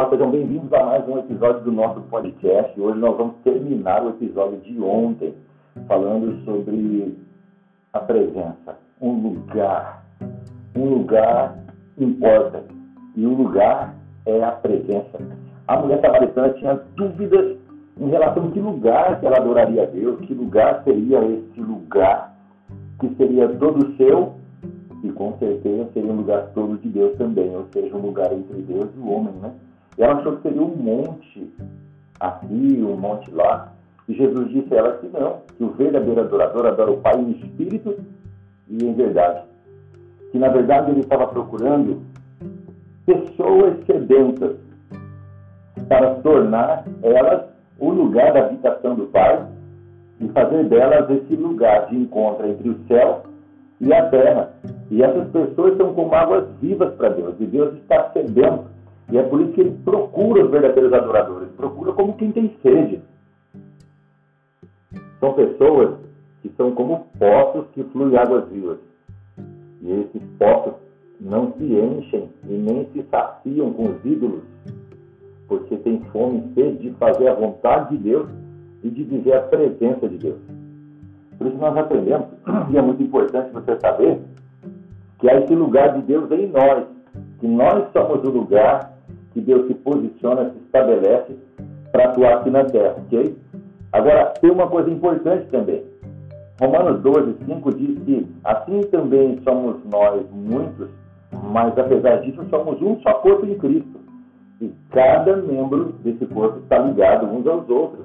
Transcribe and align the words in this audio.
Olá, 0.00 0.08
sejam 0.08 0.30
bem-vindos 0.30 0.72
a 0.72 0.82
mais 0.82 1.06
um 1.06 1.18
episódio 1.18 1.60
do 1.60 1.72
nosso 1.72 2.00
podcast. 2.08 2.80
Hoje 2.80 2.98
nós 2.98 3.14
vamos 3.18 3.34
terminar 3.44 4.02
o 4.02 4.08
episódio 4.08 4.58
de 4.60 4.80
ontem, 4.80 5.34
falando 5.86 6.42
sobre 6.46 7.18
a 7.92 7.98
presença, 7.98 8.78
um 8.98 9.12
lugar. 9.20 10.02
Um 10.74 10.86
lugar 10.86 11.54
importa, 11.98 12.64
e 13.14 13.26
o 13.26 13.34
lugar 13.34 13.94
é 14.24 14.42
a 14.42 14.52
presença. 14.52 15.18
A 15.68 15.78
mulher 15.78 16.00
samaritana 16.00 16.48
tinha 16.54 16.80
dúvidas 16.96 17.58
em 18.00 18.08
relação 18.08 18.46
a 18.46 18.50
que 18.52 18.58
lugar 18.58 19.20
que 19.20 19.26
ela 19.26 19.36
adoraria 19.36 19.82
a 19.82 19.86
Deus, 19.86 20.18
que 20.20 20.32
lugar 20.32 20.82
seria 20.82 21.22
esse 21.26 21.60
lugar, 21.60 22.34
que 22.98 23.14
seria 23.16 23.50
todo 23.50 23.94
seu, 23.98 24.32
e 25.04 25.12
com 25.12 25.36
certeza 25.36 25.90
seria 25.92 26.10
um 26.10 26.16
lugar 26.16 26.46
todo 26.54 26.78
de 26.78 26.88
Deus 26.88 27.18
também, 27.18 27.54
ou 27.54 27.66
seja, 27.70 27.94
um 27.94 28.00
lugar 28.00 28.32
entre 28.32 28.62
Deus 28.62 28.88
e 28.96 28.98
o 28.98 29.10
homem, 29.12 29.34
né? 29.42 29.52
Ela 30.00 30.14
achou 30.14 30.36
que 30.36 30.42
seria 30.42 30.62
um 30.62 30.74
monte 30.74 31.52
aqui, 32.18 32.82
um 32.82 32.96
monte 32.96 33.30
lá. 33.32 33.70
E 34.08 34.14
Jesus 34.14 34.48
disse 34.48 34.74
a 34.74 34.78
ela 34.78 34.92
que 34.96 35.08
não, 35.08 35.40
que 35.56 35.62
o 35.62 35.70
verdadeiro 35.72 36.22
adorador 36.22 36.66
adora 36.66 36.90
o 36.90 36.96
Pai 36.96 37.16
em 37.20 37.32
espírito 37.32 37.96
e 38.66 38.82
em 38.82 38.94
verdade. 38.94 39.42
Que 40.32 40.38
na 40.38 40.48
verdade 40.48 40.90
ele 40.90 41.00
estava 41.00 41.26
procurando 41.26 42.02
pessoas 43.04 43.76
sedentas 43.84 44.56
para 45.86 46.14
tornar 46.16 46.84
elas 47.02 47.50
o 47.78 47.90
lugar 47.90 48.32
da 48.32 48.46
habitação 48.46 48.94
do 48.94 49.06
Pai 49.06 49.46
e 50.18 50.28
fazer 50.28 50.64
delas 50.64 51.10
esse 51.10 51.36
lugar 51.36 51.88
de 51.88 51.96
encontro 51.96 52.48
entre 52.48 52.70
o 52.70 52.78
céu 52.88 53.24
e 53.80 53.92
a 53.92 54.08
terra. 54.08 54.50
E 54.90 55.02
essas 55.02 55.28
pessoas 55.28 55.76
são 55.76 55.92
como 55.92 56.14
águas 56.14 56.48
vivas 56.60 56.94
para 56.94 57.10
Deus, 57.10 57.34
e 57.38 57.44
Deus 57.44 57.74
está 57.74 58.10
sedento 58.12 58.79
e 59.10 59.18
é 59.18 59.22
por 59.22 59.40
isso 59.40 59.52
que 59.52 59.60
ele 59.60 59.76
procura 59.84 60.44
os 60.44 60.50
verdadeiros 60.50 60.92
adoradores, 60.92 61.48
procura 61.56 61.92
como 61.92 62.14
quem 62.14 62.30
tem 62.30 62.56
sede. 62.62 63.00
São 65.18 65.34
pessoas 65.34 65.98
que 66.42 66.50
são 66.56 66.72
como 66.72 67.06
poços 67.18 67.66
que 67.72 67.82
fluem 67.84 68.16
águas 68.16 68.48
vivas. 68.48 68.78
E 69.82 69.90
esses 69.92 70.22
poços 70.38 70.74
não 71.20 71.52
se 71.52 71.64
enchem 71.64 72.30
e 72.48 72.52
nem 72.52 72.86
se 72.92 73.04
saciam 73.10 73.72
com 73.72 73.88
os 73.90 74.04
ídolos, 74.04 74.42
porque 75.48 75.76
tem 75.78 76.00
fome 76.12 76.38
e 76.38 76.54
sede 76.54 76.78
de 76.78 76.90
fazer 76.92 77.28
a 77.28 77.34
vontade 77.34 77.96
de 77.96 78.04
Deus 78.04 78.28
e 78.82 78.88
de 78.88 79.04
viver 79.04 79.34
a 79.34 79.42
presença 79.42 80.08
de 80.08 80.16
Deus. 80.18 80.38
Por 81.36 81.48
isso 81.48 81.56
nós 81.56 81.76
aprendemos, 81.76 82.28
e 82.70 82.76
é 82.76 82.82
muito 82.82 83.02
importante 83.02 83.52
você 83.52 83.78
saber, 83.80 84.20
que 85.18 85.28
há 85.28 85.40
esse 85.40 85.54
lugar 85.54 85.94
de 85.94 86.02
Deus 86.02 86.30
em 86.30 86.46
nós, 86.46 86.86
que 87.38 87.46
nós 87.46 87.90
somos 87.92 88.24
o 88.24 88.30
lugar 88.30 88.89
que 89.32 89.40
Deus 89.40 89.66
se 89.66 89.74
posiciona, 89.74 90.50
se 90.50 90.58
estabelece 90.58 91.36
para 91.92 92.04
atuar 92.06 92.34
aqui 92.38 92.50
na 92.50 92.64
terra, 92.64 92.96
ok? 92.98 93.36
Agora, 93.92 94.34
tem 94.40 94.50
uma 94.50 94.68
coisa 94.68 94.90
importante 94.90 95.46
também. 95.46 95.82
Romanos 96.60 97.00
12, 97.00 97.36
5 97.46 97.74
diz 97.74 97.98
que 98.04 98.26
assim 98.44 98.82
também 98.90 99.40
somos 99.42 99.76
nós 99.90 100.22
muitos, 100.30 100.90
mas 101.50 101.76
apesar 101.78 102.16
disso 102.16 102.44
somos 102.50 102.80
um 102.82 103.00
só 103.00 103.14
corpo 103.14 103.46
em 103.46 103.58
Cristo. 103.58 103.98
E 104.60 104.70
cada 104.90 105.36
membro 105.36 105.94
desse 106.04 106.26
corpo 106.26 106.58
está 106.58 106.78
ligado 106.78 107.26
uns 107.26 107.46
aos 107.46 107.68
outros. 107.70 108.04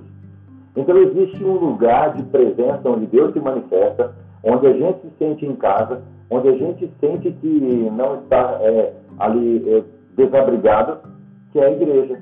Então 0.76 0.98
existe 0.98 1.44
um 1.44 1.54
lugar 1.54 2.14
de 2.14 2.24
presença 2.24 2.90
onde 2.90 3.08
Deus 3.08 3.34
se 3.34 3.40
manifesta, 3.40 4.14
onde 4.42 4.68
a 4.68 4.74
gente 4.74 5.02
se 5.02 5.12
sente 5.20 5.46
em 5.46 5.56
casa, 5.58 6.02
onde 6.30 6.48
a 6.48 6.58
gente 6.58 6.90
sente 7.02 7.32
que 7.32 7.90
não 7.94 8.22
está 8.22 8.58
é, 8.62 8.94
ali 9.20 9.64
é, 9.68 9.84
desabrigado, 10.16 11.00
que 11.56 11.60
é 11.62 11.68
a 11.68 11.72
igreja, 11.72 12.20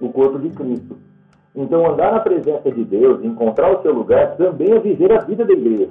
o 0.00 0.08
corpo 0.10 0.38
de 0.38 0.50
Cristo. 0.50 0.96
Então, 1.52 1.84
andar 1.84 2.12
na 2.12 2.20
presença 2.20 2.70
de 2.70 2.84
Deus, 2.84 3.24
encontrar 3.24 3.76
o 3.76 3.82
seu 3.82 3.92
lugar, 3.92 4.36
também 4.36 4.70
é 4.70 4.78
viver 4.78 5.10
a 5.10 5.18
vida 5.18 5.44
da 5.44 5.52
igreja. 5.52 5.88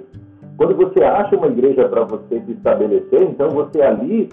Quando 0.56 0.74
você 0.74 1.04
acha 1.04 1.36
uma 1.36 1.48
igreja 1.48 1.90
para 1.90 2.06
você 2.06 2.40
se 2.40 2.54
estabelecer, 2.54 3.24
então 3.24 3.50
você 3.50 3.82
ali 3.82 4.30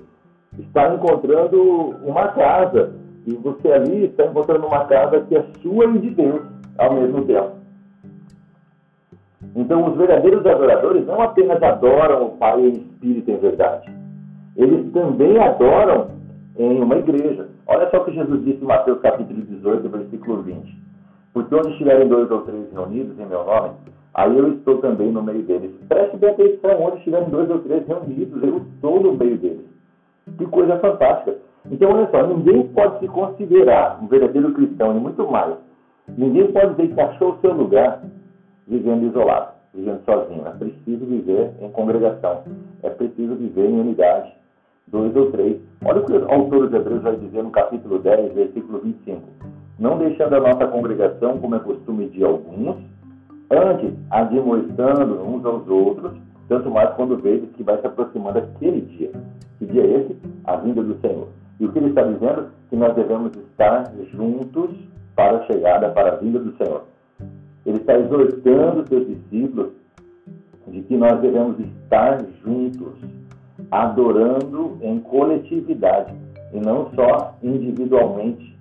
está 0.56 0.94
encontrando 0.94 1.60
uma 2.04 2.28
casa. 2.28 2.92
E 3.26 3.34
você 3.34 3.72
ali 3.72 4.04
está 4.04 4.26
encontrando 4.26 4.68
uma 4.68 4.84
casa 4.84 5.22
que 5.22 5.34
é 5.34 5.44
sua 5.60 5.86
e 5.86 5.98
de 5.98 6.10
Deus 6.10 6.42
ao 6.78 6.94
mesmo 6.94 7.24
tempo. 7.24 7.54
Então, 9.56 9.90
os 9.90 9.96
verdadeiros 9.96 10.46
adoradores 10.46 11.04
não 11.04 11.20
apenas 11.20 11.60
adoram 11.60 12.26
o 12.26 12.30
Pai 12.36 12.60
em 12.60 12.70
espírito 12.70 13.32
em 13.32 13.36
verdade, 13.36 13.92
eles 14.56 14.92
também 14.92 15.36
adoram 15.38 16.06
em 16.56 16.80
uma 16.80 16.96
igreja. 16.98 17.53
Olha 17.66 17.88
só 17.90 17.98
o 18.02 18.04
que 18.04 18.12
Jesus 18.12 18.44
disse 18.44 18.62
em 18.62 18.66
Mateus 18.66 19.00
capítulo 19.00 19.40
18, 19.42 19.88
versículo 19.88 20.42
20. 20.42 20.84
Porque 21.32 21.54
onde 21.54 21.70
estiverem 21.70 22.08
dois 22.08 22.30
ou 22.30 22.42
três 22.42 22.70
reunidos 22.72 23.18
em 23.18 23.26
meu 23.26 23.44
nome, 23.44 23.70
aí 24.14 24.36
eu 24.36 24.52
estou 24.54 24.78
também 24.78 25.10
no 25.10 25.22
meio 25.22 25.42
deles. 25.42 25.72
Preste 25.88 26.16
bem 26.16 26.30
atenção, 26.30 26.82
onde 26.82 26.98
estiverem 26.98 27.28
dois 27.30 27.50
ou 27.50 27.58
três 27.60 27.86
reunidos, 27.86 28.42
eu 28.42 28.58
estou 28.58 29.02
no 29.02 29.14
meio 29.14 29.38
deles. 29.38 29.66
Que 30.38 30.46
coisa 30.46 30.78
fantástica. 30.78 31.36
Então, 31.70 31.90
olha 31.90 32.08
só, 32.10 32.26
ninguém 32.26 32.68
pode 32.68 33.00
se 33.00 33.08
considerar 33.08 33.98
um 34.02 34.06
verdadeiro 34.06 34.52
cristão 34.52 34.96
e 34.96 35.00
muito 35.00 35.26
mais. 35.30 35.56
Ninguém 36.06 36.52
pode 36.52 36.74
dizer 36.74 36.94
que 36.94 37.00
achou 37.00 37.32
o 37.32 37.40
seu 37.40 37.52
lugar 37.54 38.02
vivendo 38.68 39.06
isolado, 39.06 39.52
vivendo 39.72 40.04
sozinho. 40.04 40.46
É 40.46 40.50
preciso 40.50 41.06
viver 41.06 41.52
em 41.60 41.70
congregação. 41.70 42.42
É 42.82 42.90
preciso 42.90 43.34
viver 43.36 43.70
em 43.70 43.80
unidade. 43.80 44.32
Dois 44.88 45.14
ou 45.16 45.30
três. 45.30 45.60
Olha 45.84 46.00
o 46.00 46.04
que 46.04 46.12
o 46.12 46.32
autor 46.32 46.68
dos 46.68 46.80
Hebreus 46.80 47.02
vai 47.02 47.16
dizer 47.16 47.42
no 47.42 47.50
capítulo 47.50 47.98
10, 47.98 48.34
versículo 48.34 48.80
25. 48.80 49.22
Não 49.78 49.98
deixando 49.98 50.34
a 50.34 50.40
nossa 50.40 50.66
congregação, 50.66 51.38
como 51.38 51.56
é 51.56 51.58
costume 51.58 52.08
de 52.08 52.24
alguns, 52.24 52.76
antes 53.50 53.92
admoestando 54.10 55.20
uns 55.22 55.44
aos 55.44 55.68
outros, 55.68 56.12
tanto 56.48 56.70
mais 56.70 56.94
quando 56.94 57.16
vejo 57.16 57.46
que 57.48 57.62
vai 57.62 57.80
se 57.80 57.86
aproximando 57.86 58.38
aquele 58.38 58.82
dia. 58.82 59.10
Que 59.58 59.66
dia 59.66 59.82
é 59.82 60.00
esse? 60.00 60.16
A 60.44 60.56
vinda 60.56 60.82
do 60.82 60.98
Senhor. 61.00 61.28
E 61.58 61.64
o 61.64 61.72
que 61.72 61.78
ele 61.78 61.88
está 61.88 62.02
dizendo? 62.02 62.48
Que 62.68 62.76
nós 62.76 62.94
devemos 62.94 63.32
estar 63.36 63.92
juntos 64.12 64.70
para 65.16 65.38
a 65.38 65.46
chegada, 65.46 65.90
para 65.90 66.12
a 66.12 66.16
vinda 66.16 66.38
do 66.38 66.56
Senhor. 66.56 66.84
Ele 67.64 67.78
está 67.78 67.98
exortando 67.98 68.86
seus 68.88 69.06
discípulos 69.06 69.72
de 70.68 70.82
que 70.82 70.96
nós 70.96 71.20
devemos 71.20 71.58
estar 71.60 72.18
juntos 72.44 72.94
adorando 73.82 74.78
em 74.82 75.00
coletividade 75.00 76.14
e 76.52 76.60
não 76.60 76.90
só 76.94 77.34
individualmente. 77.42 78.54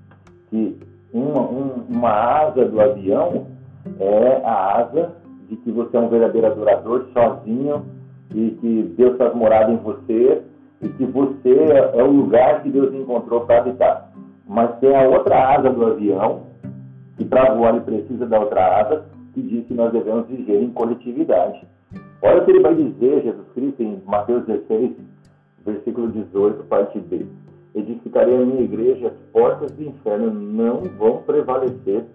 Que 0.50 0.78
uma, 1.14 1.42
um, 1.42 1.86
uma 1.90 2.10
asa 2.10 2.66
do 2.66 2.82
avião 2.82 3.46
é 4.00 4.42
a 4.44 4.80
asa 4.80 5.16
de 5.50 5.56
que 5.58 5.72
você 5.72 5.98
é 5.98 6.00
um 6.00 6.10
verdadeiro 6.10 6.48
adorador 6.48 7.06
sozinho 7.14 7.86
e 8.34 8.52
que 8.60 8.94
Deus 8.98 9.18
faz 9.18 9.36
morada 9.36 9.72
em 9.72 9.78
você 9.78 10.42
e 10.82 10.90
que 10.90 11.06
você 11.06 11.56
é 11.94 12.04
o 12.04 12.12
lugar 12.12 12.64
que 12.64 12.70
Deus 12.70 12.94
encontrou 12.94 13.42
para 13.42 13.60
habitar. 13.60 14.12
Mas 14.48 14.78
tem 14.80 14.96
a 14.96 15.08
outra 15.08 15.56
asa 15.56 15.70
do 15.70 15.86
avião, 15.86 16.44
que 17.18 17.26
para 17.26 17.54
voar 17.54 17.76
ele 17.76 17.82
precisa 17.82 18.26
da 18.26 18.40
outra 18.40 18.82
asa, 18.82 19.06
que 19.34 19.42
diz 19.42 19.66
que 19.68 19.74
nós 19.74 19.92
devemos 19.92 20.28
viver 20.28 20.62
em 20.62 20.72
coletividade. 20.72 21.66
Olha 22.26 22.42
o 22.42 22.46
que 22.46 22.52
ele 22.52 22.62
vai 22.62 22.74
dizer, 22.74 23.22
Jesus 23.22 23.48
Cristo, 23.54 23.84
em 23.84 24.02
Mateus 24.06 24.46
16, 24.46 24.94
versículo 25.66 26.08
18, 26.08 26.64
parte 26.64 26.98
B. 26.98 27.26
Edificarei 27.76 28.38
a 28.38 28.46
minha 28.46 28.62
igreja 28.62 29.08
as 29.08 29.14
portas 29.34 29.74
do 29.74 29.84
inferno 29.84 30.32
não 30.32 30.84
vão 30.98 31.18
prevalecer 31.24 32.06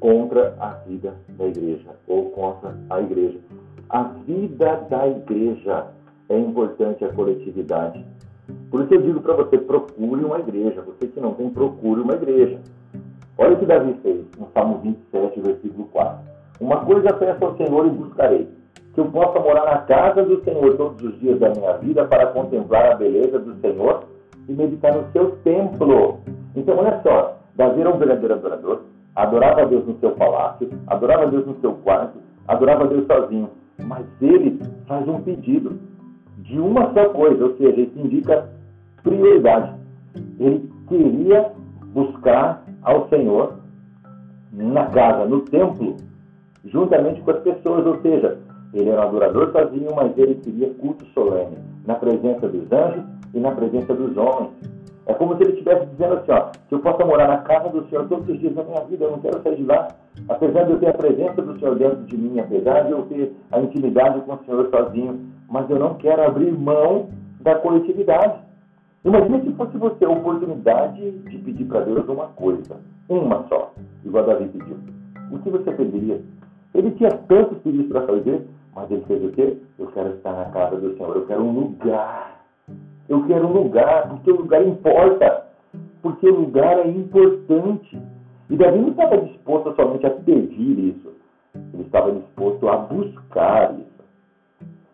contra 0.00 0.54
a 0.60 0.68
vida 0.86 1.14
da 1.30 1.46
igreja 1.46 1.96
ou 2.06 2.30
contra 2.32 2.76
a 2.90 3.00
igreja. 3.00 3.38
A 3.88 4.02
vida 4.02 4.86
da 4.90 5.08
igreja 5.08 5.86
é 6.28 6.38
importante 6.38 7.02
a 7.02 7.12
coletividade. 7.14 8.04
Por 8.70 8.82
isso 8.82 8.92
eu 8.92 9.00
digo 9.00 9.22
para 9.22 9.32
você, 9.32 9.56
procure 9.56 10.24
uma 10.26 10.40
igreja. 10.40 10.82
Você 10.82 11.06
que 11.06 11.20
não 11.20 11.32
tem, 11.32 11.48
procure 11.48 12.02
uma 12.02 12.12
igreja. 12.12 12.60
Olha 13.38 13.54
o 13.54 13.58
que 13.58 13.64
Davi 13.64 13.94
fez 14.02 14.26
no 14.38 14.46
Salmo 14.52 14.80
27, 14.82 15.40
versículo 15.40 15.86
4. 15.86 16.18
Uma 16.60 16.84
coisa 16.84 17.14
peço 17.14 17.42
ao 17.42 17.56
Senhor 17.56 17.86
e 17.86 17.90
buscarei 17.90 18.53
que 18.94 19.00
eu 19.00 19.06
possa 19.06 19.40
morar 19.40 19.64
na 19.64 19.78
casa 19.78 20.22
do 20.22 20.42
Senhor 20.44 20.76
todos 20.76 21.02
os 21.02 21.18
dias 21.20 21.38
da 21.40 21.50
minha 21.50 21.72
vida 21.78 22.04
para 22.04 22.28
contemplar 22.28 22.92
a 22.92 22.94
beleza 22.94 23.38
do 23.40 23.54
Senhor 23.60 24.04
e 24.48 24.52
meditar 24.52 24.94
no 24.94 25.10
seu 25.10 25.32
templo. 25.38 26.20
Então, 26.54 26.78
olha 26.78 27.00
só, 27.02 27.36
Davi 27.56 27.80
era 27.80 27.90
um 27.90 27.98
verdadeiro 27.98 28.34
adorador, 28.34 28.82
adorava 29.16 29.62
a 29.62 29.64
Deus 29.64 29.84
no 29.86 29.98
seu 29.98 30.12
palácio, 30.12 30.70
adorava 30.86 31.24
a 31.24 31.26
Deus 31.26 31.44
no 31.44 31.56
seu 31.60 31.72
quarto, 31.74 32.18
adorava 32.46 32.84
a 32.84 32.86
Deus 32.86 33.04
sozinho. 33.06 33.50
Mas 33.84 34.06
ele 34.22 34.60
faz 34.86 35.08
um 35.08 35.20
pedido 35.22 35.76
de 36.38 36.60
uma 36.60 36.92
só 36.94 37.08
coisa, 37.08 37.44
ou 37.44 37.56
seja, 37.56 37.80
isso 37.80 37.98
indica 37.98 38.48
prioridade. 39.02 39.72
Ele 40.38 40.70
queria 40.88 41.50
buscar 41.92 42.62
ao 42.82 43.08
Senhor 43.08 43.54
na 44.52 44.86
casa, 44.86 45.24
no 45.24 45.40
templo, 45.40 45.96
juntamente 46.64 47.20
com 47.22 47.30
as 47.32 47.40
pessoas, 47.40 47.84
ou 47.86 48.00
seja, 48.00 48.38
ele 48.80 48.90
era 48.90 49.00
um 49.00 49.08
adorador 49.08 49.52
sozinho, 49.52 49.94
mas 49.94 50.16
ele 50.18 50.34
queria 50.36 50.72
culto 50.74 51.04
solene, 51.14 51.58
na 51.86 51.94
presença 51.94 52.48
dos 52.48 52.70
anjos 52.72 53.04
e 53.32 53.40
na 53.40 53.52
presença 53.52 53.94
dos 53.94 54.16
homens. 54.16 54.52
É 55.06 55.12
como 55.12 55.36
se 55.36 55.42
ele 55.42 55.52
estivesse 55.52 55.86
dizendo 55.86 56.14
assim, 56.14 56.32
ó, 56.32 56.50
que 56.68 56.74
eu 56.74 56.78
possa 56.78 57.04
morar 57.04 57.28
na 57.28 57.38
casa 57.38 57.68
do 57.68 57.86
Senhor 57.88 58.08
todos 58.08 58.26
os 58.28 58.38
dias 58.40 58.54
da 58.54 58.64
minha 58.64 58.80
vida, 58.84 59.04
eu 59.04 59.10
não 59.10 59.18
quero 59.18 59.42
sair 59.42 59.56
de 59.56 59.64
lá. 59.64 59.88
Apesar 60.28 60.64
de 60.64 60.72
eu 60.72 60.78
ter 60.78 60.88
a 60.88 60.94
presença 60.94 61.42
do 61.42 61.58
Senhor 61.58 61.76
dentro 61.76 62.02
de 62.04 62.16
mim, 62.16 62.40
apesar 62.40 62.82
de 62.82 62.92
eu 62.92 63.02
ter 63.02 63.34
a 63.52 63.60
intimidade 63.60 64.20
com 64.22 64.32
o 64.32 64.38
Senhor 64.46 64.70
sozinho, 64.70 65.20
mas 65.48 65.68
eu 65.68 65.78
não 65.78 65.94
quero 65.94 66.22
abrir 66.22 66.50
mão 66.52 67.08
da 67.40 67.54
coletividade. 67.56 68.38
Imagina 69.04 69.42
se 69.42 69.52
fosse 69.52 69.76
você 69.76 70.06
a 70.06 70.10
oportunidade 70.10 71.10
de 71.10 71.38
pedir 71.38 71.66
para 71.66 71.80
Deus 71.80 72.08
uma 72.08 72.28
coisa, 72.28 72.80
uma 73.06 73.44
só, 73.48 73.74
igual 74.02 74.24
Davi 74.24 74.48
pediu. 74.48 74.78
O 75.30 75.38
que 75.40 75.50
você 75.50 75.70
pediria? 75.72 76.22
Ele 76.74 76.90
tinha 76.92 77.10
tantos 77.10 77.58
pedidos 77.58 77.88
para 77.88 78.06
fazer, 78.06 78.46
mas 78.74 78.90
ele 78.90 79.04
fez 79.06 79.24
o 79.24 79.30
quê? 79.30 79.56
Eu 79.78 79.86
quero 79.88 80.10
estar 80.10 80.32
na 80.32 80.46
casa 80.46 80.76
do 80.76 80.96
Senhor, 80.96 81.16
eu 81.16 81.26
quero 81.26 81.42
um 81.42 81.52
lugar. 81.52 82.44
Eu 83.08 83.24
quero 83.26 83.46
um 83.46 83.52
lugar, 83.52 84.08
porque 84.08 84.30
o 84.32 84.36
lugar 84.36 84.66
importa. 84.66 85.46
Porque 86.02 86.28
o 86.28 86.40
lugar 86.40 86.78
é 86.78 86.88
importante. 86.88 88.00
E 88.50 88.56
Davi 88.56 88.78
não 88.78 88.88
estava 88.88 89.18
disposto 89.18 89.74
somente 89.74 90.06
a 90.06 90.10
pedir 90.10 90.78
isso. 90.78 91.12
Ele 91.72 91.82
estava 91.82 92.12
disposto 92.12 92.68
a 92.68 92.76
buscar 92.76 93.74
isso. 93.78 93.94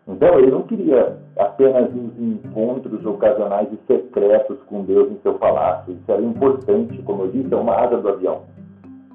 Então, 0.07 0.39
ele 0.39 0.51
não 0.51 0.63
queria 0.63 1.17
apenas 1.37 1.89
uns 1.93 2.19
encontros 2.19 3.05
ocasionais 3.05 3.67
e 3.71 3.79
secretos 3.87 4.59
com 4.67 4.83
Deus 4.83 5.11
em 5.11 5.19
seu 5.21 5.35
palácio. 5.35 5.93
Isso 5.93 6.11
era 6.11 6.21
importante, 6.21 7.01
como 7.03 7.23
eu 7.23 7.31
disse, 7.31 7.53
é 7.53 7.57
uma 7.57 7.75
asa 7.75 7.97
do 7.97 8.09
avião. 8.09 8.43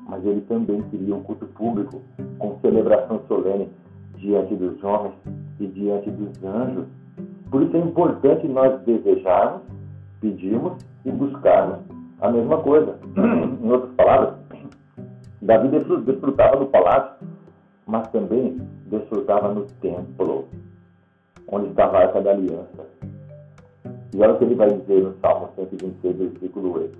Mas 0.08 0.24
ele 0.24 0.40
também 0.42 0.82
queria 0.82 1.14
um 1.14 1.22
culto 1.22 1.46
público, 1.46 2.02
com 2.38 2.58
celebração 2.60 3.20
solene 3.28 3.68
diante 4.16 4.54
dos 4.54 4.82
homens 4.82 5.14
e 5.60 5.66
diante 5.66 6.10
dos 6.10 6.44
anjos. 6.44 6.86
Por 7.50 7.62
isso 7.62 7.76
é 7.76 7.80
importante 7.80 8.48
nós 8.48 8.80
desejarmos, 8.82 9.62
pedirmos 10.20 10.74
e 11.04 11.10
buscarmos 11.10 11.78
a 12.20 12.30
mesma 12.30 12.58
coisa. 12.58 12.98
em 13.16 13.70
outras 13.70 13.92
palavras, 13.94 14.34
Davi 15.42 15.68
desfrutava 15.68 16.56
do 16.56 16.66
palácio, 16.66 17.26
mas 17.86 18.08
também 18.08 18.60
desfrutava 18.86 19.52
no 19.54 19.64
templo, 19.80 20.48
onde 21.48 21.68
estava 21.68 21.98
a 21.98 22.00
arca 22.02 22.20
da 22.20 22.30
aliança. 22.30 22.86
E 24.14 24.20
olha 24.20 24.32
o 24.32 24.38
que 24.38 24.44
ele 24.44 24.54
vai 24.54 24.68
dizer 24.68 25.02
no 25.02 25.14
Salmo 25.20 25.50
126, 25.56 26.16
versículo 26.16 26.74
8. 26.74 26.98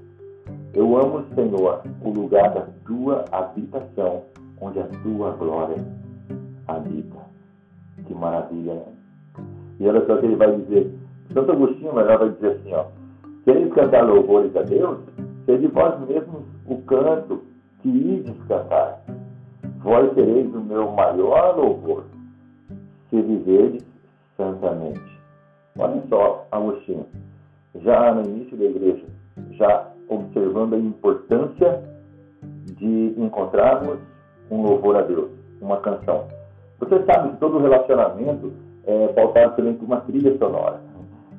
Eu 0.75 0.97
amo, 0.97 1.25
Senhor, 1.35 1.83
o 2.05 2.11
lugar 2.11 2.53
da 2.53 2.67
tua 2.85 3.25
habitação, 3.33 4.25
onde 4.61 4.79
a 4.79 4.87
tua 5.03 5.31
glória 5.33 5.77
habita. 6.69 7.19
Que 8.07 8.15
maravilha, 8.15 8.75
né? 8.75 8.85
E 9.79 9.89
olha 9.89 10.05
só 10.07 10.15
o 10.15 10.19
que 10.19 10.27
ele 10.27 10.37
vai 10.37 10.55
dizer. 10.57 10.93
Santo 11.33 11.53
Agostinho 11.53 11.95
melhor 11.95 12.19
vai 12.19 12.31
dizer 12.31 12.53
assim, 12.53 12.73
ó. 12.75 12.87
Quereis 13.45 13.73
cantar 13.75 14.03
louvores 14.03 14.55
a 14.57 14.63
Deus? 14.63 14.99
Sede 15.45 15.67
vós 15.69 16.01
mesmos 16.09 16.43
o 16.67 16.79
canto 16.83 17.43
que 17.81 17.89
ides 17.89 18.35
cantar. 18.49 19.03
Vós 19.81 20.13
sereis 20.15 20.53
o 20.55 20.61
meu 20.61 20.91
maior 20.91 21.57
louvor, 21.57 22.05
se 23.09 23.23
viverdes 23.23 23.87
santamente. 24.37 25.21
Olha 25.79 26.03
só, 26.09 26.47
Agostinho, 26.51 27.07
já 27.83 28.13
no 28.13 28.23
início 28.23 28.57
da 28.57 28.65
igreja, 28.65 29.05
já 29.53 29.89
observando 30.09 30.75
a 30.75 30.79
importância 30.79 31.83
de 32.79 33.15
encontrarmos 33.17 33.99
um 34.51 34.63
louvor 34.63 34.97
a 34.97 35.03
Deus, 35.03 35.31
uma 35.61 35.77
canção. 35.79 36.27
Você 36.79 37.05
sabe 37.05 37.31
que 37.31 37.37
todo 37.39 37.59
relacionamento 37.59 38.53
é 38.85 39.09
pautado 39.09 39.57
também 39.57 39.75
por 39.75 39.87
uma 39.87 40.01
trilha 40.03 40.37
sonora. 40.39 40.81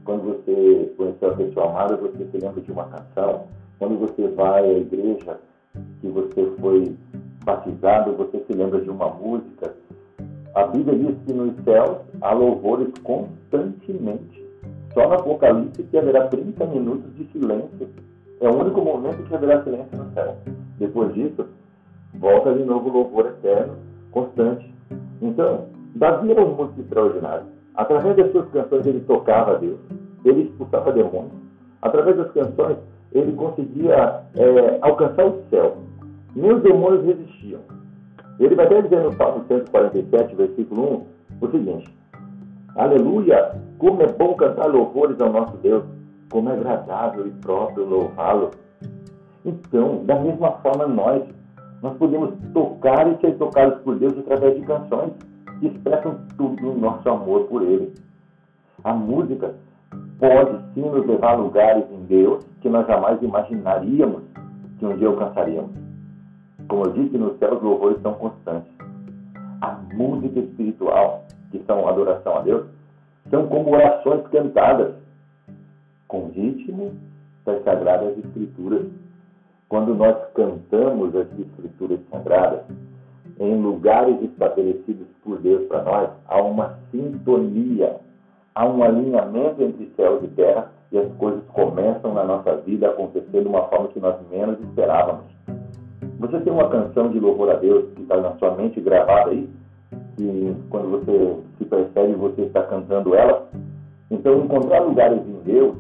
Quando 0.04 0.24
você 0.24 0.94
conheceu 0.98 1.32
a 1.32 1.36
pessoa 1.36 1.70
amada, 1.70 1.98
você 1.98 2.26
se 2.26 2.38
lembra 2.38 2.62
de 2.62 2.72
uma 2.72 2.86
canção. 2.86 3.44
Quando 3.78 4.00
você 4.00 4.28
vai 4.30 4.64
à 4.64 4.78
igreja, 4.78 5.38
que 6.02 6.08
você 6.08 6.52
foi 6.60 6.96
batizado, 7.44 8.14
você 8.14 8.40
se 8.40 8.54
lembra 8.54 8.82
de 8.82 8.90
uma 8.90 9.10
música. 9.10 9.74
A 10.56 10.66
Bíblia 10.66 10.98
diz 10.98 11.18
que 11.26 11.34
nos 11.34 11.54
céus 11.64 11.98
há 12.22 12.34
louvores 12.34 12.90
constantemente. 13.04 14.46
Só 14.94 15.08
no 15.08 15.14
Apocalipse 15.14 15.84
que 15.84 15.98
haverá 15.98 16.28
30 16.28 16.66
minutos 16.66 17.16
de 17.16 17.26
silêncio. 17.32 17.88
É 18.42 18.50
o 18.50 18.60
único 18.60 18.82
momento 18.82 19.24
que 19.24 19.36
haverá 19.36 19.64
silêncio 19.64 19.98
no 19.98 20.12
céu. 20.14 20.36
Depois 20.80 21.14
disso, 21.14 21.46
volta 22.16 22.54
de 22.54 22.64
novo 22.64 22.90
o 22.90 22.94
louvor 22.94 23.28
eterno, 23.28 23.76
constante. 24.12 24.77
Então, 25.22 25.66
Davi 25.96 26.32
era 26.32 26.44
um 26.44 26.56
músico 26.56 26.82
extraordinário. 26.82 27.46
Através 27.76 28.16
das 28.16 28.32
suas 28.32 28.50
canções, 28.50 28.86
ele 28.86 29.02
tocava 29.02 29.54
a 29.54 29.58
Deus, 29.58 29.80
ele 30.26 30.44
expulsava 30.44 30.92
demônios. 30.92 31.34
Através 31.82 32.18
das 32.18 32.32
canções, 32.32 32.78
ele 33.12 33.32
conseguia 33.34 34.24
é, 34.36 34.80
alcançar 34.82 35.26
o 35.26 35.44
céu. 35.50 35.78
Nem 36.36 36.54
os 36.54 36.62
demônios 36.62 37.06
resistiam. 37.06 37.62
Ele 38.40 38.56
vai 38.56 38.66
até 38.66 38.82
dizer 38.82 39.04
no 39.04 39.14
Salmo 39.14 39.46
147, 39.48 40.36
versículo 40.36 41.06
1, 41.42 41.46
o 41.46 41.52
seguinte: 41.52 41.98
Aleluia! 42.76 43.56
Como 43.80 44.02
é 44.02 44.08
bom 44.08 44.34
cantar 44.36 44.68
louvores 44.68 45.20
ao 45.20 45.32
nosso 45.32 45.56
Deus, 45.58 45.84
como 46.32 46.50
é 46.50 46.54
agradável 46.54 47.28
e 47.28 47.32
próprio 47.32 47.86
louvá-lo. 47.86 48.52
Então, 49.46 50.04
da 50.06 50.20
mesma 50.20 50.52
forma, 50.64 50.88
nós, 50.88 51.24
nós 51.82 51.98
podemos 51.98 52.34
tocar 52.54 53.12
e 53.12 53.18
ser 53.22 53.38
tocados 53.38 53.82
por 53.82 53.98
Deus 54.00 54.18
através 54.18 54.56
de 54.56 54.62
canções 54.66 55.14
que 55.60 55.68
expressam 55.68 56.20
tudo 56.38 56.72
o 56.72 56.78
nosso 56.78 57.08
amor 57.10 57.46
por 57.48 57.62
Ele. 57.62 57.94
A 58.84 58.94
música 58.94 59.56
pode 60.20 60.74
sim 60.74 60.82
nos 60.82 61.06
levar 61.06 61.34
a 61.34 61.36
lugares 61.36 61.86
em 61.92 62.04
Deus 62.06 62.46
que 62.62 62.70
nós 62.70 62.88
jamais 62.88 63.22
imaginaríamos 63.22 64.24
que 64.80 64.86
um 64.86 64.96
dia 64.98 65.08
alcançaríamos. 65.08 65.72
Como 66.68 66.86
eu 66.86 66.94
disse, 66.94 67.18
no 67.18 67.38
céu 67.38 67.56
os 67.56 67.64
louvores 67.64 68.02
são 68.02 68.14
constantes. 68.16 68.72
A 69.62 69.80
música 69.94 70.40
espiritual, 70.40 71.24
que 71.52 71.64
são 71.66 71.88
adoração 71.88 72.38
a 72.38 72.42
Deus, 72.42 72.68
são 73.30 73.48
como 73.48 73.74
orações 73.74 74.26
cantadas 74.28 74.96
com 76.08 76.30
ritmo 76.30 76.94
das 77.46 77.64
Sagradas 77.64 78.18
Escrituras. 78.18 78.88
Quando 79.70 79.94
nós 79.96 80.16
cantamos 80.34 81.16
as 81.16 81.28
Escrituras 81.40 82.00
Sagradas, 82.10 82.62
em 83.40 83.62
lugares 83.62 84.22
estabelecidos 84.22 85.08
por 85.24 85.40
Deus 85.40 85.68
para 85.68 85.84
nós, 85.84 86.10
há 86.28 86.42
uma 86.42 86.80
sintonia, 86.92 87.98
há 88.56 88.66
um 88.66 88.82
alinhamento 88.84 89.62
entre 89.62 89.92
céus 89.96 90.24
e 90.24 90.28
terra 90.30 90.72
e 90.92 90.98
as 90.98 91.12
coisas 91.14 91.44
começam 91.54 92.14
na 92.14 92.24
nossa 92.24 92.56
vida 92.58 92.88
a 92.88 92.92
acontecer 92.92 93.42
de 93.42 93.48
uma 93.48 93.64
forma 93.64 93.90
que 93.90 94.00
nós 94.00 94.16
menos 94.32 94.60
esperávamos. 94.62 95.26
Você 96.20 96.40
tem 96.40 96.52
uma 96.52 96.70
canção 96.70 97.10
de 97.10 97.20
louvor 97.20 97.52
a 97.52 97.56
Deus 97.56 97.94
que 97.94 98.02
está 98.02 98.18
na 98.18 98.32
sua 98.38 98.56
mente 98.56 98.82
gravada 98.82 99.32
aí, 99.32 99.50
e 100.20 100.56
quando 100.70 100.90
você 100.90 101.36
se 101.58 101.66
percebe, 101.66 102.14
você 102.14 102.44
está 102.44 102.64
cantando 102.64 103.14
ela. 103.14 103.48
Então, 104.10 104.40
encontrar 104.40 104.80
lugares 104.80 105.20
em 105.28 105.42
Deus 105.44 105.76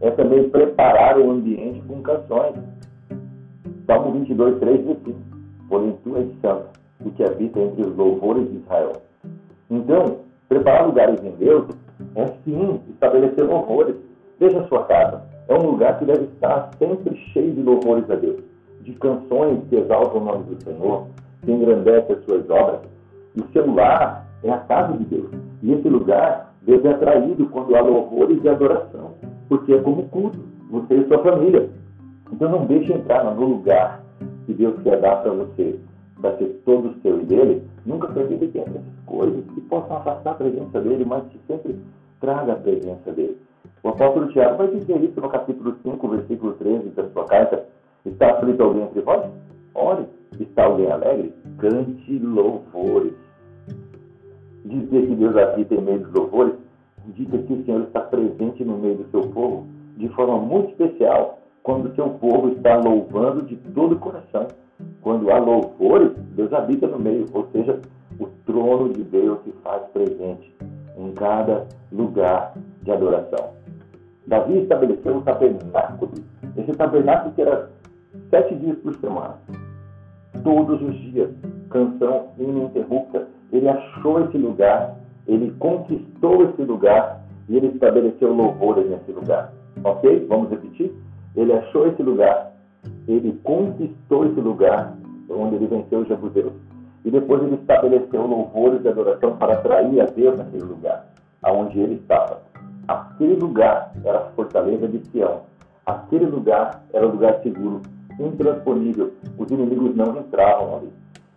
é 0.00 0.10
também 0.12 0.48
preparar 0.48 1.18
o 1.18 1.30
ambiente 1.30 1.82
com 1.86 2.00
canções. 2.00 2.54
Salmo 3.86 4.12
22, 4.12 4.58
3 4.58 4.78
diz 4.78 4.96
assim: 4.96 5.16
Porém, 5.68 5.98
tu 6.04 6.16
és 6.16 6.28
santo 6.40 6.66
o 7.04 7.10
que 7.10 7.24
habita 7.24 7.60
entre 7.60 7.82
os 7.82 7.96
louvores 7.96 8.48
de 8.50 8.56
Israel. 8.58 8.92
Então, 9.70 10.18
preparar 10.48 10.86
lugares 10.86 11.22
em 11.24 11.32
Deus 11.32 11.66
é 12.14 12.26
sim 12.44 12.80
estabelecer 12.90 13.44
louvores. 13.44 13.96
Veja 14.38 14.66
sua 14.68 14.84
casa. 14.84 15.22
É 15.48 15.54
um 15.54 15.70
lugar 15.70 15.98
que 15.98 16.04
deve 16.04 16.24
estar 16.24 16.70
sempre 16.78 17.16
cheio 17.32 17.52
de 17.52 17.62
louvores 17.62 18.08
a 18.10 18.14
Deus, 18.14 18.40
de 18.80 18.92
canções 18.94 19.60
que 19.68 19.76
exaltam 19.76 20.20
o 20.20 20.24
nome 20.24 20.44
do 20.44 20.62
Senhor, 20.62 21.06
que 21.42 21.52
engrandecem 21.52 22.16
as 22.16 22.24
suas 22.24 22.48
obras. 22.50 22.80
E 23.34 23.40
o 23.40 23.48
seu 23.52 23.72
lar 23.74 24.26
é 24.44 24.50
a 24.50 24.58
casa 24.58 24.96
de 24.96 25.04
Deus. 25.04 25.30
E 25.62 25.72
esse 25.72 25.88
lugar 25.88 26.52
Deus 26.62 26.84
é 26.84 26.90
atraído 26.90 27.46
quando 27.46 27.74
há 27.74 27.80
louvores 27.80 28.42
e 28.42 28.48
adoração, 28.48 29.14
porque 29.48 29.72
é 29.72 29.80
como 29.80 30.08
culto, 30.08 30.38
você 30.70 30.94
e 30.94 31.08
sua 31.08 31.18
família. 31.18 31.68
Então 32.32 32.50
não 32.50 32.66
deixe 32.66 32.92
entrar 32.92 33.24
no 33.24 33.44
lugar 33.44 34.02
que 34.46 34.54
Deus 34.54 34.80
quer 34.82 35.00
dar 35.00 35.16
para 35.16 35.32
você 35.32 35.78
vai 36.22 36.36
ser 36.36 36.62
todo 36.64 36.94
seu 37.02 37.20
e 37.20 37.24
dele, 37.24 37.62
nunca 37.84 38.06
permita 38.08 38.46
que 38.46 38.58
entre 38.58 38.78
essas 38.78 39.04
coisas 39.04 39.44
que 39.54 39.60
possam 39.62 39.96
afastar 39.96 40.30
a 40.30 40.34
presença 40.34 40.80
dele, 40.80 41.04
mas 41.04 41.24
que 41.24 41.38
sempre 41.48 41.76
traga 42.20 42.52
a 42.52 42.56
presença 42.56 43.10
dele. 43.12 43.36
O 43.82 43.88
apóstolo 43.88 44.28
Tiago 44.28 44.58
vai 44.58 44.68
dizer 44.68 45.02
isso 45.02 45.20
no 45.20 45.28
capítulo 45.28 45.76
5, 45.82 46.08
versículo 46.08 46.52
13 46.52 46.90
da 46.90 47.08
sua 47.10 47.24
carta. 47.24 47.66
Está 48.06 48.30
aflito 48.30 48.62
alguém 48.62 48.84
entre 48.84 49.00
vós? 49.00 49.28
Ore. 49.74 50.06
Está 50.38 50.64
alguém 50.64 50.90
alegre? 50.90 51.34
Cante 51.58 52.18
louvores. 52.20 53.14
Dizer 54.64 55.06
que 55.06 55.14
Deus 55.16 55.36
habita 55.36 55.74
em 55.74 55.80
meio 55.80 56.00
dos 56.00 56.12
louvores 56.12 56.54
indica 57.06 57.36
que 57.36 57.52
o 57.52 57.64
Senhor 57.64 57.82
está 57.82 58.00
presente 58.00 58.64
no 58.64 58.78
meio 58.78 58.94
do 58.94 59.10
seu 59.10 59.28
povo 59.32 59.66
de 59.96 60.08
forma 60.10 60.38
muito 60.38 60.70
especial 60.70 61.41
quando 61.62 61.86
o 61.86 61.94
seu 61.94 62.08
povo 62.10 62.48
está 62.50 62.76
louvando 62.76 63.42
de 63.42 63.56
todo 63.56 63.92
o 63.92 63.98
coração. 63.98 64.48
Quando 65.00 65.30
há 65.30 65.38
louvores, 65.38 66.12
Deus 66.34 66.52
habita 66.52 66.86
no 66.86 66.98
meio, 66.98 67.26
ou 67.32 67.46
seja, 67.52 67.80
o 68.18 68.26
trono 68.44 68.92
de 68.92 69.02
Deus 69.04 69.38
se 69.44 69.52
faz 69.62 69.82
presente 69.92 70.52
em 70.96 71.12
cada 71.12 71.66
lugar 71.90 72.54
de 72.82 72.90
adoração. 72.90 73.50
Davi 74.26 74.58
estabeleceu 74.58 75.16
um 75.16 75.22
tabernáculo. 75.22 76.12
Esse 76.56 76.72
tabernáculo 76.72 77.34
que 77.34 77.42
era 77.42 77.70
sete 78.30 78.54
dias 78.56 78.76
por 78.78 78.94
semana. 78.96 79.38
Todos 80.42 80.82
os 80.82 80.94
dias, 81.00 81.30
canção 81.70 82.28
ininterrupta. 82.38 83.28
Ele 83.52 83.68
achou 83.68 84.24
esse 84.24 84.38
lugar, 84.38 84.96
ele 85.26 85.52
conquistou 85.58 86.44
esse 86.44 86.62
lugar 86.62 87.20
e 87.48 87.56
ele 87.56 87.68
estabeleceu 87.68 88.32
louvores 88.32 88.88
nesse 88.88 89.12
lugar. 89.12 89.52
Ok? 89.84 90.26
Vamos 90.28 90.50
repetir? 90.50 90.92
Ele 91.36 91.52
achou 91.52 91.86
esse 91.86 92.02
lugar, 92.02 92.52
ele 93.08 93.38
conquistou 93.42 94.26
esse 94.26 94.40
lugar 94.40 94.96
onde 95.28 95.56
ele 95.56 95.66
venceu 95.66 96.00
os 96.00 96.08
jebuseus. 96.08 96.52
E 97.04 97.10
depois 97.10 97.42
ele 97.42 97.56
estabeleceu 97.56 98.26
louvores 98.26 98.82
de 98.82 98.88
adoração 98.88 99.36
para 99.36 99.54
atrair 99.54 100.00
a 100.00 100.06
Deus 100.06 100.36
naquele 100.36 100.64
lugar, 100.64 101.06
aonde 101.42 101.80
ele 101.80 101.94
estava. 101.94 102.42
Aquele 102.86 103.34
lugar 103.36 103.92
era 104.04 104.18
a 104.18 104.30
fortaleza 104.32 104.86
de 104.88 104.98
Sião. 105.08 105.42
Aquele 105.86 106.26
lugar 106.26 106.82
era 106.92 107.06
um 107.06 107.12
lugar 107.12 107.40
seguro, 107.42 107.82
intransponível. 108.18 109.12
Os 109.38 109.50
inimigos 109.50 109.96
não 109.96 110.18
entravam 110.18 110.76
ali. 110.76 110.92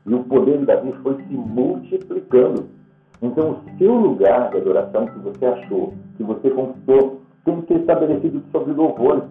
E 0.06 0.14
o 0.14 0.24
poder 0.24 0.60
de 0.60 0.66
Davi 0.66 0.92
foi 1.02 1.16
se 1.16 1.34
multiplicando. 1.34 2.68
Então, 3.22 3.52
o 3.52 3.78
seu 3.78 3.94
lugar 3.94 4.52
de 4.52 4.58
adoração 4.58 5.08
que 5.08 5.20
você 5.20 5.46
achou, 5.46 5.94
que 6.16 6.24
você 6.24 6.50
conquistou, 6.52 7.22
tem 7.44 7.62
que 7.62 7.74
ser 7.74 7.80
estabelecido 7.80 8.44
sobre 8.52 8.74
louvores. 8.74 9.24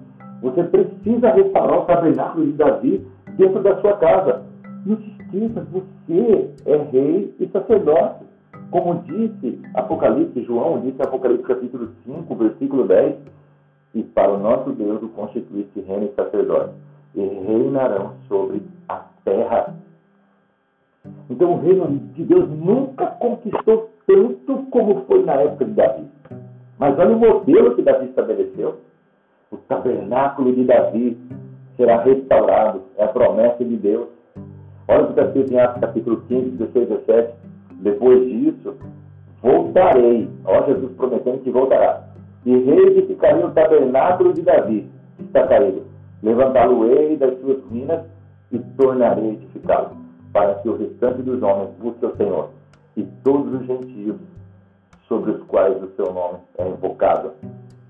Você 0.44 0.62
precisa 0.64 1.30
restaurar 1.30 1.78
o 1.78 1.86
tabernáculo 1.86 2.44
de 2.44 2.52
Davi 2.52 3.06
dentro 3.38 3.62
da 3.62 3.80
sua 3.80 3.96
casa. 3.96 4.42
Não 4.84 4.98
se 4.98 5.08
esqueça, 5.08 5.66
você 5.72 6.50
é 6.66 6.76
rei 6.92 7.34
e 7.40 7.48
sacerdote. 7.48 8.26
Como 8.70 9.02
disse 9.04 9.58
Apocalipse, 9.72 10.42
João 10.42 10.80
disse 10.80 11.00
Apocalipse 11.00 11.46
capítulo 11.46 11.88
5, 12.04 12.34
versículo 12.34 12.86
10, 12.86 13.16
e 13.94 14.02
para 14.02 14.34
o 14.34 14.38
nosso 14.38 14.72
Deus 14.72 15.02
o 15.02 15.08
constituísse 15.08 15.80
reino 15.80 16.10
e 16.12 16.14
sacerdote, 16.14 16.74
e 17.14 17.20
reinarão 17.22 18.12
sobre 18.28 18.60
a 18.90 19.02
terra. 19.24 19.74
Então 21.30 21.54
o 21.54 21.60
reino 21.60 21.88
de 22.14 22.22
Deus 22.22 22.50
nunca 22.50 23.06
conquistou 23.06 23.88
tanto 24.06 24.58
como 24.70 25.06
foi 25.06 25.24
na 25.24 25.36
época 25.36 25.64
de 25.64 25.72
Davi. 25.72 26.04
Mas 26.78 26.98
olha 26.98 27.16
o 27.16 27.18
modelo 27.18 27.74
que 27.74 27.80
Davi 27.80 28.08
estabeleceu. 28.10 28.76
O 29.54 29.58
tabernáculo 29.68 30.52
de 30.52 30.64
Davi 30.64 31.16
será 31.76 32.02
restaurado. 32.02 32.82
É 32.96 33.04
a 33.04 33.08
promessa 33.08 33.64
de 33.64 33.76
Deus. 33.76 34.08
Olha 34.88 35.02
o 35.02 35.06
que 35.06 35.10
está 35.12 35.22
escrito 35.26 35.52
em 35.52 35.60
Atos 35.60 35.80
capítulo 35.80 36.22
15, 36.22 36.50
16, 36.50 36.88
17. 36.88 37.34
Depois 37.74 38.20
disso, 38.28 38.74
voltarei. 39.40 40.28
Ó, 40.44 40.66
Jesus 40.66 40.90
prometendo 40.96 41.38
que 41.38 41.52
voltará. 41.52 42.02
E 42.44 42.52
reedificarei 42.52 43.44
o 43.44 43.52
tabernáculo 43.52 44.32
de 44.32 44.42
Davi, 44.42 44.90
está 45.20 45.46
caído. 45.46 45.84
Levantá-lo-ei 46.20 47.16
das 47.16 47.38
suas 47.38 47.62
ruínas 47.62 48.00
e 48.50 48.58
tornarei 48.76 49.24
a 49.24 49.32
edificá-lo, 49.34 49.96
para 50.32 50.56
que 50.56 50.68
o 50.68 50.76
restante 50.76 51.22
dos 51.22 51.40
homens 51.40 51.70
busque 51.80 52.04
o 52.04 52.16
Senhor, 52.16 52.50
e 52.96 53.04
todos 53.22 53.54
os 53.54 53.66
gentios 53.66 54.16
sobre 55.06 55.30
os 55.30 55.42
quais 55.44 55.80
o 55.80 55.90
seu 55.94 56.12
nome 56.12 56.38
é 56.58 56.68
invocado, 56.68 57.32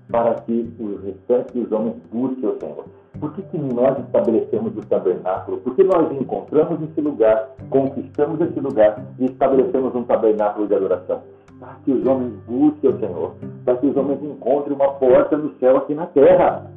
para 0.09 0.35
que 0.35 0.73
o 0.79 0.97
restante 0.97 1.59
dos 1.59 1.71
homens 1.71 1.95
busque 2.11 2.45
o 2.45 2.57
Senhor. 2.59 2.85
Por 3.19 3.33
que, 3.33 3.41
que 3.43 3.57
nós 3.57 3.97
estabelecemos 3.99 4.77
o 4.77 4.81
tabernáculo? 4.81 5.57
Porque 5.59 5.83
nós 5.83 6.11
encontramos 6.11 6.81
esse 6.81 7.01
lugar, 7.01 7.49
conquistamos 7.69 8.39
esse 8.41 8.59
lugar 8.59 9.03
e 9.19 9.25
estabelecemos 9.25 9.95
um 9.95 10.03
tabernáculo 10.03 10.67
de 10.67 10.75
adoração. 10.75 11.21
Para 11.59 11.75
que 11.85 11.91
os 11.91 12.05
homens 12.05 12.33
busquem 12.45 12.89
o 12.89 12.99
Senhor, 12.99 13.35
para 13.63 13.77
que 13.77 13.87
os 13.87 13.95
homens 13.95 14.21
encontrem 14.21 14.75
uma 14.75 14.89
porta 14.93 15.37
no 15.37 15.53
céu 15.55 15.77
aqui 15.77 15.95
na 15.95 16.05
terra. 16.07 16.69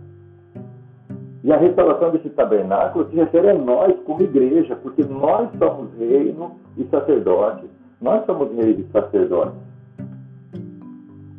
E 1.43 1.53
a 1.53 1.57
restauração 1.57 2.11
desse 2.11 2.31
tabernáculo 2.31 3.09
se 3.11 3.17
refere 3.17 3.51
a 3.51 3.55
nós 3.55 3.95
como 4.05 4.23
igreja, 4.23 4.77
porque 4.77 5.05
nós 5.05 5.49
somos 5.59 5.93
reino 5.99 6.53
e 6.77 6.85
sacerdote. 6.85 7.67
Nós 8.01 8.25
somos 8.27 8.55
reis 8.55 8.79
e 8.79 8.87
sacerdotes. 8.93 9.59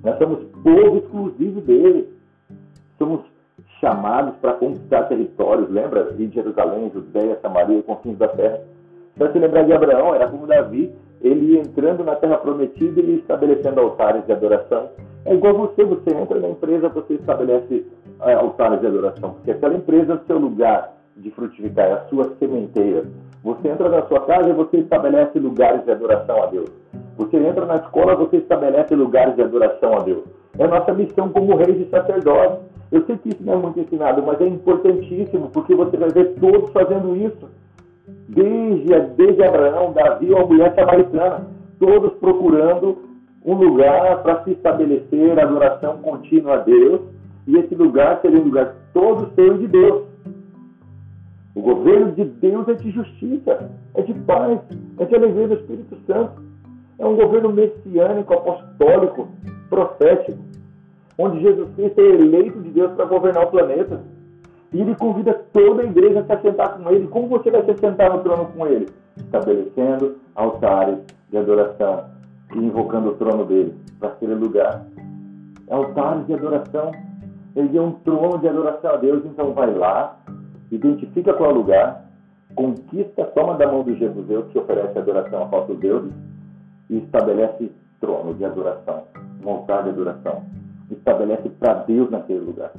Nós 0.04 0.18
somos 0.18 0.49
povo 0.64 0.98
exclusivo 0.98 1.62
dele. 1.62 2.10
Somos 2.98 3.22
chamados 3.80 4.36
para 4.42 4.54
conquistar 4.54 5.04
territórios. 5.04 5.70
Lembra 5.70 6.12
de 6.14 6.28
Jerusalém, 6.28 6.92
Judéia, 6.94 7.40
Samaria 7.42 7.82
confins 7.84 8.18
da 8.18 8.28
terra. 8.28 8.62
Para 9.18 9.32
se 9.32 9.40
lembrar 9.40 9.64
de 9.64 9.74
Abraão, 9.74 10.16
era 10.16 10.30
como 10.30 10.48
Davi, 10.48 10.94
ele 11.22 11.58
entrando 11.58 12.04
na 12.04 12.16
terra 12.16 12.38
prometida 12.38 13.02
e 13.02 13.16
estabelecendo 13.16 13.80
altares 13.82 14.26
de 14.26 14.32
adoração. 14.32 14.90
É 15.26 15.34
igual 15.34 15.54
você, 15.54 15.84
você 15.84 16.16
entra 16.16 16.40
na 16.40 16.50
empresa, 16.50 16.88
você 16.88 17.16
estabelece 17.16 17.86
é, 18.22 18.34
altares 18.34 18.80
de 18.80 18.88
adoração, 18.88 19.34
porque 19.34 19.52
aquela 19.52 19.76
empresa 19.76 20.14
é 20.14 20.16
o 20.16 20.26
seu 20.26 20.38
lugar 20.38 20.94
de 21.18 21.30
frutificar, 21.32 21.86
é 21.86 21.92
a 21.94 22.06
sua 22.06 22.34
sementeira. 22.40 23.04
Você 23.44 23.68
entra 23.68 23.90
na 23.90 24.06
sua 24.08 24.26
casa 24.26 24.50
e 24.50 24.54
você 24.54 24.78
estabelece 24.78 25.38
lugares 25.40 25.84
de 25.84 25.92
adoração 25.92 26.42
a 26.44 26.46
Deus. 26.48 26.70
Você 27.18 27.38
entra 27.38 27.66
na 27.66 27.76
escola, 27.78 28.16
você 28.16 28.38
estabelece 28.38 28.96
lugares 28.96 29.36
de 29.36 29.42
adoração 29.42 29.94
a 29.98 30.00
Deus. 30.00 30.24
É 30.60 30.66
a 30.66 30.68
nossa 30.68 30.94
missão 30.94 31.30
como 31.30 31.56
reis 31.56 31.80
e 31.80 31.90
sacerdotes. 31.90 32.60
Eu 32.92 33.06
sei 33.06 33.18
que 33.18 33.30
isso 33.30 33.42
não 33.42 33.54
é 33.54 33.56
muito 33.56 33.80
ensinado, 33.80 34.22
mas 34.22 34.42
é 34.42 34.48
importantíssimo, 34.48 35.50
porque 35.52 35.74
você 35.74 35.96
vai 35.96 36.10
ver 36.10 36.36
todos 36.38 36.70
fazendo 36.72 37.16
isso. 37.16 37.50
Desde, 38.28 39.00
desde 39.16 39.42
Abraão, 39.42 39.94
Davi 39.94 40.36
a 40.36 40.46
mulher 40.46 40.76
samaritana, 40.76 41.48
todos 41.80 42.12
procurando 42.20 42.98
um 43.46 43.54
lugar 43.54 44.22
para 44.22 44.44
se 44.44 44.52
estabelecer 44.52 45.40
adoração 45.40 46.00
contínua 46.00 46.56
a 46.56 46.58
Deus, 46.58 47.02
e 47.48 47.56
esse 47.56 47.74
lugar 47.74 48.20
seria 48.22 48.42
um 48.42 48.46
lugar 48.46 48.76
todo 48.94 49.34
seu 49.36 49.58
de 49.58 49.68
Deus. 49.68 50.04
O 51.56 51.62
governo 51.62 52.12
de 52.12 52.26
Deus 52.26 52.68
é 52.68 52.74
de 52.74 52.92
justiça, 52.92 53.72
é 53.96 54.02
de 54.02 54.14
paz, 54.14 54.60
é 54.98 55.06
de 55.06 55.16
alegria 55.16 55.48
do 55.48 55.54
Espírito 55.54 55.98
Santo. 56.06 56.42
É 56.98 57.06
um 57.06 57.16
governo 57.16 57.50
messiânico, 57.54 58.34
apostólico, 58.34 59.30
profético 59.70 60.49
onde 61.20 61.42
Jesus 61.42 61.70
Cristo 61.76 62.00
é 62.00 62.06
eleito 62.06 62.62
de 62.62 62.70
Deus 62.70 62.94
para 62.94 63.04
governar 63.04 63.44
o 63.44 63.52
planeta. 63.52 64.02
E 64.72 64.80
ele 64.80 64.96
convida 64.96 65.34
toda 65.52 65.82
a 65.82 65.86
igreja 65.86 66.22
a 66.22 66.24
se 66.24 66.32
assentar 66.32 66.78
com 66.78 66.90
ele. 66.90 67.08
Como 67.08 67.28
você 67.28 67.52
vai 67.52 67.64
se 67.66 67.72
assentar 67.72 68.16
no 68.16 68.24
trono 68.24 68.46
com 68.46 68.66
ele? 68.66 68.88
Estabelecendo 69.18 70.16
altares 70.34 71.00
de 71.30 71.38
adoração 71.38 72.06
e 72.56 72.58
invocando 72.58 73.10
o 73.10 73.16
trono 73.16 73.44
dele 73.46 73.76
para 74.00 74.10
aquele 74.10 74.36
lugar. 74.36 74.86
Altares 75.70 76.26
de 76.26 76.34
adoração. 76.36 76.92
Ele 77.54 77.78
é 77.78 77.82
um 77.82 77.92
trono 77.92 78.38
de 78.38 78.48
adoração 78.48 78.92
a 78.92 78.98
Deus, 78.98 79.26
então 79.26 79.54
vai 79.54 79.74
lá, 79.74 80.18
identifica 80.72 81.34
qual 81.34 81.50
é 81.50 81.54
o 81.54 81.58
lugar, 81.58 82.06
conquista, 82.56 83.26
toma 83.26 83.56
da 83.56 83.68
mão 83.68 83.84
do 83.84 83.96
Jebuseu 83.96 84.44
que 84.44 84.58
oferece 84.58 84.98
adoração 84.98 85.44
a 85.44 85.48
falsos 85.48 85.78
deuses 85.80 86.14
e 86.90 87.00
estabelece 87.00 87.72
trono 88.00 88.36
de 88.36 88.46
adoração, 88.46 89.04
um 89.44 89.50
altar 89.50 89.84
de 89.84 89.90
adoração 89.90 90.44
estabelece 90.96 91.50
para 91.50 91.74
Deus 91.84 92.10
naquele 92.10 92.40
lugar. 92.40 92.72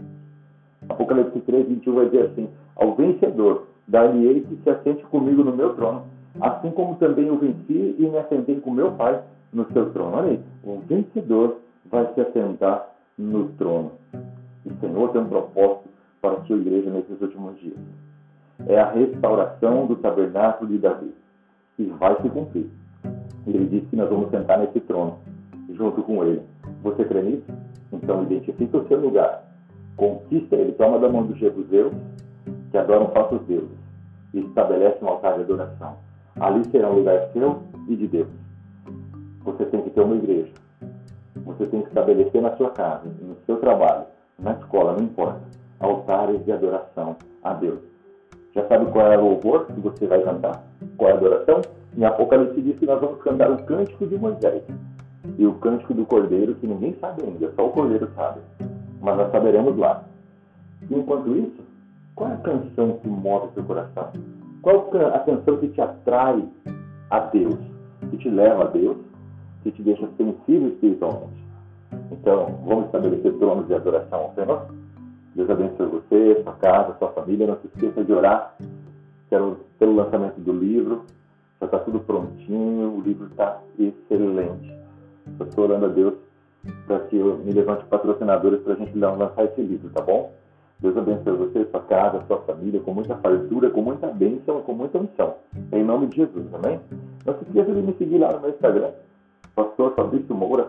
Apocalipse 0.89 1.41
3, 1.41 1.69
21 1.69 1.95
vai 1.95 2.05
dizer 2.07 2.27
assim: 2.27 2.49
Ao 2.77 2.95
vencedor, 2.95 3.67
dar-lhe-ei 3.87 4.41
que 4.43 4.57
se 4.63 4.71
assente 4.71 5.03
comigo 5.05 5.45
no 5.45 5.55
meu 5.55 5.75
trono, 5.75 6.05
assim 6.41 6.71
como 6.71 6.97
também 6.97 7.27
eu 7.27 7.39
venci 7.39 7.97
e 7.99 8.09
me 8.09 8.19
assentei 8.19 8.61
com 8.61 8.71
meu 8.71 8.93
Pai 8.93 9.21
no 9.53 9.67
seu 9.73 9.91
trono. 9.91 10.17
Olha 10.17 10.31
aí, 10.31 10.41
o 10.65 10.81
vencedor 10.87 11.59
vai 11.91 12.13
se 12.15 12.21
assentar 12.21 12.89
no 13.19 13.49
trono. 13.51 13.93
O 14.65 14.73
Senhor 14.81 15.09
tem 15.11 15.21
um 15.21 15.29
propósito 15.29 15.89
para 16.21 16.35
a 16.35 16.45
sua 16.45 16.57
igreja 16.57 16.91
nesses 16.91 17.21
últimos 17.21 17.59
dias. 17.59 17.79
É 18.67 18.79
a 18.79 18.91
restauração 18.91 19.87
do 19.87 19.97
tabernáculo 19.97 20.71
de 20.71 20.79
Davi. 20.79 21.15
E 21.79 21.85
vai 21.85 22.15
se 22.21 22.29
cumprir. 22.29 22.69
Ele 23.47 23.67
disse 23.67 23.87
que 23.87 23.97
nós 23.97 24.09
vamos 24.11 24.31
sentar 24.31 24.59
nesse 24.59 24.81
trono, 24.81 25.19
junto 25.71 26.03
com 26.03 26.23
ele. 26.25 26.43
Você 26.83 27.05
crê 27.05 27.23
nisso? 27.23 27.45
Então 27.93 28.23
identifica 28.23 28.79
o 28.79 28.87
seu 28.89 29.01
lugar, 29.01 29.45
conquista 29.97 30.57
ele, 30.57 30.73
toma 30.73 30.99
da 30.99 31.09
mão 31.09 31.25
dos 31.25 31.39
jebuseus, 31.39 31.93
que 32.71 32.79
adoram 32.79 33.09
falsos 33.09 33.41
deuses, 33.43 33.79
e 34.33 34.41
estabelece 34.41 35.05
um 35.05 35.09
altar 35.09 35.35
de 35.35 35.43
adoração. 35.43 35.97
Ali 36.39 36.65
será 36.71 36.89
um 36.89 36.95
lugar 36.95 37.31
seu 37.33 37.63
e 37.89 37.97
de 37.97 38.07
Deus. 38.07 38.29
Você 39.45 39.65
tem 39.67 39.83
que 39.83 39.91
ter 39.91 40.01
uma 40.01 40.17
igreja. 40.17 40.53
Você 41.45 41.67
tem 41.67 41.83
que 41.83 41.89
estabelecer 41.89 42.41
na 42.41 42.57
sua 42.57 42.71
casa, 42.71 43.09
no 43.21 43.37
seu 43.47 43.57
trabalho, 43.57 44.05
na 44.39 44.53
escola, 44.53 44.93
não 44.93 45.05
importa, 45.05 45.41
altares 45.81 46.45
de 46.45 46.53
adoração 46.53 47.17
a 47.43 47.55
Deus. 47.55 47.81
Já 48.55 48.67
sabe 48.69 48.91
qual 48.91 49.13
é 49.13 49.19
o 49.19 49.25
louvor 49.25 49.67
que 49.67 49.81
você 49.81 50.07
vai 50.07 50.23
cantar? 50.23 50.65
Qual 50.97 51.11
é 51.11 51.13
a 51.13 51.17
adoração? 51.17 51.61
Em 51.97 52.05
Apocalipse 52.05 52.61
diz 52.63 52.79
que 52.79 52.87
nós 52.87 53.01
vamos 53.01 53.23
cantar 53.23 53.51
o 53.51 53.63
cântico 53.65 54.07
de 54.07 54.17
Moisés 54.17 54.63
e 55.39 55.47
o 55.47 55.55
cântico 55.55 55.95
do 55.95 56.07
cordeiro, 56.07 56.55
que 56.55 56.67
ninguém 56.67 56.97
sabe 57.01 57.23
ainda, 57.25 57.53
só 57.55 57.67
o 57.67 57.71
cordeiro 57.71 58.09
sabe. 58.15 58.41
Mas 59.01 59.17
nós 59.17 59.31
saberemos 59.31 59.77
lá. 59.77 60.05
E 60.89 60.95
enquanto 60.95 61.37
isso, 61.37 61.63
qual 62.15 62.31
é 62.31 62.35
a 62.35 62.39
canção 62.39 62.99
que 62.99 63.09
move 63.09 63.49
o 63.49 63.53
seu 63.55 63.65
coração? 63.65 64.11
Qual 64.63 64.91
é 64.95 65.05
a 65.05 65.21
canção 65.21 65.57
que 65.59 65.69
te 65.69 65.81
atrai 65.81 66.45
a 67.11 67.21
Deus, 67.21 67.59
que 68.11 68.17
te 68.19 68.29
leva 68.29 68.65
a 68.65 68.69
Deus, 68.69 68.99
que 69.63 69.71
te 69.71 69.83
deixa 69.83 70.07
sensível 70.17 70.69
espiritualmente? 70.69 71.41
Então, 72.13 72.59
vamos 72.67 72.87
estabelecer 72.87 73.33
tronos 73.39 73.67
de 73.67 73.75
adoração 73.75 74.21
ao 74.21 74.35
Senhor? 74.35 74.67
Deus 75.35 75.49
abençoe 75.49 75.87
você, 75.87 76.43
sua 76.43 76.53
casa, 76.55 76.97
sua 76.99 77.09
família. 77.13 77.47
Não 77.47 77.57
se 77.57 77.69
esqueça 77.69 78.05
de 78.05 78.13
orar 78.13 78.55
pelo, 79.29 79.57
pelo 79.79 79.95
lançamento 79.95 80.41
do 80.41 80.53
livro. 80.53 81.05
Já 81.61 81.67
está 81.67 81.79
tudo 81.79 82.01
prontinho, 82.01 82.97
o 82.97 83.01
livro 83.01 83.27
está 83.27 83.61
excelente. 83.79 84.80
Eu 85.39 85.47
estou 85.47 85.65
orando 85.65 85.87
a 85.87 85.89
Deus 85.89 86.15
para 86.87 87.01
que 87.01 87.17
eu 87.17 87.39
me 87.39 87.53
levante 87.53 87.85
patrocinadores 87.87 88.61
para 88.61 88.75
a 88.75 88.77
gente 88.77 88.97
lançar 88.99 89.45
esse 89.45 89.63
livro, 89.63 89.91
tá 89.91 90.03
bom? 90.03 90.33
Deus 90.81 90.97
abençoe 90.97 91.37
você, 91.37 91.67
sua 91.67 91.81
casa, 91.81 92.25
sua 92.27 92.39
família, 92.39 92.81
com 92.81 92.95
muita 92.95 93.15
fartura, 93.17 93.71
com 93.71 93.83
muita 93.83 94.07
bênção, 94.09 94.63
com 94.63 94.73
muita 94.73 94.99
unção. 94.99 95.35
Em 95.73 95.85
nome 95.85 96.07
de 96.07 96.17
Jesus, 96.17 96.47
amém? 96.55 96.81
Não 97.27 97.35
se 97.35 97.45
esqueça 97.45 97.73
de 97.73 97.83
me 97.83 97.95
seguir 97.95 98.19
lá 98.19 98.33
no 98.33 98.41
meu 98.41 98.51
Instagram, 98.51 98.91
Pastor 99.55 99.95
Fabrício 99.95 100.35
Moura, 100.35 100.69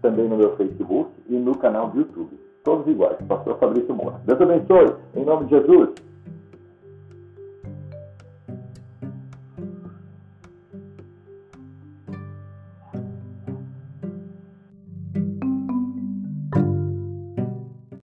também 0.00 0.28
no 0.28 0.36
meu 0.36 0.56
Facebook 0.56 1.10
e 1.28 1.34
no 1.34 1.56
canal 1.58 1.88
do 1.88 1.98
YouTube. 1.98 2.38
Todos 2.62 2.86
iguais, 2.86 3.16
Pastor 3.26 3.58
Fabrício 3.58 3.94
Moura. 3.94 4.20
Deus 4.24 4.40
abençoe, 4.40 4.94
em 5.16 5.24
nome 5.24 5.46
de 5.46 5.50
Jesus. 5.50 5.90